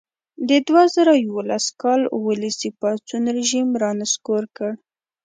د 0.49 0.51
دوه 0.67 0.83
زره 0.95 1.13
یوولس 1.25 1.65
کال 1.81 2.01
ولسي 2.27 2.69
پاڅون 2.79 3.23
رژیم 3.37 3.69
را 3.81 3.91
نسکور 3.99 4.43
کړ. 4.57 4.71